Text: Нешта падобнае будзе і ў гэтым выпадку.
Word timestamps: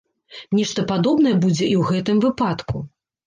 Нешта 0.59 0.85
падобнае 0.91 1.33
будзе 1.45 1.65
і 1.67 1.75
ў 1.81 1.85
гэтым 1.91 2.17
выпадку. 2.27 2.83